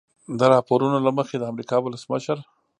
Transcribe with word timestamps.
د 0.39 0.41
راپورونو 0.53 0.97
له 1.05 1.11
مخې 1.17 1.35
د 1.37 1.43
امریکا 1.51 1.77
ولسمشر 1.81 2.37